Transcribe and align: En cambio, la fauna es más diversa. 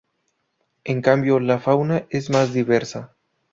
En 0.83 1.03
cambio, 1.03 1.39
la 1.39 1.59
fauna 1.59 2.07
es 2.09 2.31
más 2.31 2.53
diversa. 2.53 3.15